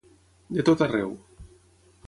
[0.57, 1.13] De tot arreu.